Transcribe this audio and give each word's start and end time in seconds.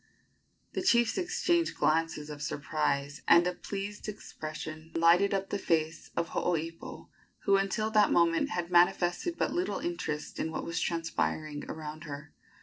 The 0.73 0.81
chiefs 0.81 1.15
exchanged 1.19 1.77
glances 1.77 2.31
of 2.31 2.41
surprise, 2.41 3.21
and 3.27 3.45
a 3.45 3.53
pleased 3.53 4.09
expression 4.09 4.91
lighted 4.95 5.31
up 5.31 5.51
the 5.51 5.59
face 5.59 6.09
of 6.17 6.29
Hooipo, 6.29 7.09
who 7.43 7.55
until 7.55 7.91
that 7.91 8.11
moment 8.11 8.49
had 8.49 8.71
manifested 8.71 9.37
but 9.37 9.53
little 9.53 9.77
interest 9.77 10.39
in 10.39 10.49
what 10.51 10.65
was 10.65 10.79
transpiring 10.81 11.69
around 11.69 12.05
her. 12.05 12.33